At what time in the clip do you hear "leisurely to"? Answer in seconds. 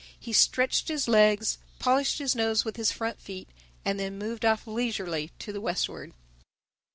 4.65-5.53